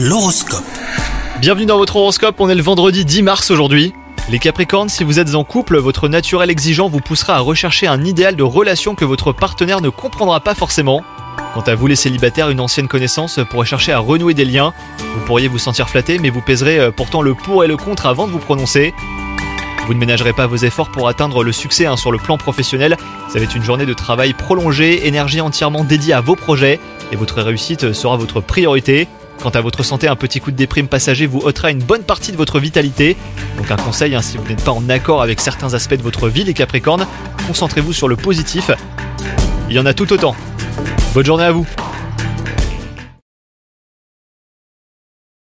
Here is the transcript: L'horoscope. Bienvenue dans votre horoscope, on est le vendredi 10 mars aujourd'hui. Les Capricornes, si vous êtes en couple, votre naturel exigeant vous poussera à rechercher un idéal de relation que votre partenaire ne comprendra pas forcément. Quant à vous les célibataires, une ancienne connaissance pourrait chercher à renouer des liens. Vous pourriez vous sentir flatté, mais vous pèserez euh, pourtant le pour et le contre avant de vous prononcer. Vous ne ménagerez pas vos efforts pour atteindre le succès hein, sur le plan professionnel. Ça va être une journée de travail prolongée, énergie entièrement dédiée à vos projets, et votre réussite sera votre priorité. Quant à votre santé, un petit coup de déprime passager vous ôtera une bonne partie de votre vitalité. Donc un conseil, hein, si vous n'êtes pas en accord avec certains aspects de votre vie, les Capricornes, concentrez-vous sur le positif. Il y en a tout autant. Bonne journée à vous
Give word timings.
L'horoscope. 0.00 0.62
Bienvenue 1.40 1.66
dans 1.66 1.76
votre 1.76 1.96
horoscope, 1.96 2.36
on 2.38 2.48
est 2.48 2.54
le 2.54 2.62
vendredi 2.62 3.04
10 3.04 3.22
mars 3.22 3.50
aujourd'hui. 3.50 3.92
Les 4.30 4.38
Capricornes, 4.38 4.88
si 4.88 5.02
vous 5.02 5.18
êtes 5.18 5.34
en 5.34 5.42
couple, 5.42 5.76
votre 5.76 6.06
naturel 6.08 6.50
exigeant 6.50 6.88
vous 6.88 7.00
poussera 7.00 7.34
à 7.34 7.40
rechercher 7.40 7.88
un 7.88 8.04
idéal 8.04 8.36
de 8.36 8.44
relation 8.44 8.94
que 8.94 9.04
votre 9.04 9.32
partenaire 9.32 9.80
ne 9.80 9.88
comprendra 9.88 10.38
pas 10.38 10.54
forcément. 10.54 11.02
Quant 11.52 11.62
à 11.62 11.74
vous 11.74 11.88
les 11.88 11.96
célibataires, 11.96 12.48
une 12.48 12.60
ancienne 12.60 12.86
connaissance 12.86 13.40
pourrait 13.50 13.66
chercher 13.66 13.90
à 13.90 13.98
renouer 13.98 14.34
des 14.34 14.44
liens. 14.44 14.72
Vous 15.00 15.24
pourriez 15.26 15.48
vous 15.48 15.58
sentir 15.58 15.88
flatté, 15.88 16.20
mais 16.20 16.30
vous 16.30 16.42
pèserez 16.42 16.78
euh, 16.78 16.90
pourtant 16.92 17.20
le 17.20 17.34
pour 17.34 17.64
et 17.64 17.66
le 17.66 17.76
contre 17.76 18.06
avant 18.06 18.28
de 18.28 18.32
vous 18.32 18.38
prononcer. 18.38 18.94
Vous 19.88 19.94
ne 19.94 19.98
ménagerez 19.98 20.32
pas 20.32 20.46
vos 20.46 20.58
efforts 20.58 20.92
pour 20.92 21.08
atteindre 21.08 21.42
le 21.42 21.50
succès 21.50 21.86
hein, 21.86 21.96
sur 21.96 22.12
le 22.12 22.18
plan 22.18 22.38
professionnel. 22.38 22.96
Ça 23.28 23.40
va 23.40 23.44
être 23.44 23.56
une 23.56 23.64
journée 23.64 23.86
de 23.86 23.94
travail 23.94 24.32
prolongée, 24.32 25.08
énergie 25.08 25.40
entièrement 25.40 25.82
dédiée 25.82 26.14
à 26.14 26.20
vos 26.20 26.36
projets, 26.36 26.78
et 27.10 27.16
votre 27.16 27.42
réussite 27.42 27.92
sera 27.92 28.16
votre 28.16 28.40
priorité. 28.40 29.08
Quant 29.40 29.50
à 29.50 29.60
votre 29.60 29.84
santé, 29.84 30.08
un 30.08 30.16
petit 30.16 30.40
coup 30.40 30.50
de 30.50 30.56
déprime 30.56 30.88
passager 30.88 31.26
vous 31.26 31.38
ôtera 31.38 31.70
une 31.70 31.78
bonne 31.78 32.02
partie 32.02 32.32
de 32.32 32.36
votre 32.36 32.58
vitalité. 32.58 33.16
Donc 33.56 33.70
un 33.70 33.76
conseil, 33.76 34.14
hein, 34.14 34.22
si 34.22 34.36
vous 34.36 34.46
n'êtes 34.48 34.64
pas 34.64 34.72
en 34.72 34.88
accord 34.88 35.22
avec 35.22 35.40
certains 35.40 35.74
aspects 35.74 35.94
de 35.94 36.02
votre 36.02 36.28
vie, 36.28 36.44
les 36.44 36.54
Capricornes, 36.54 37.06
concentrez-vous 37.46 37.92
sur 37.92 38.08
le 38.08 38.16
positif. 38.16 38.70
Il 39.70 39.76
y 39.76 39.78
en 39.78 39.86
a 39.86 39.94
tout 39.94 40.12
autant. 40.12 40.34
Bonne 41.14 41.26
journée 41.26 41.44
à 41.44 41.52
vous 41.52 41.66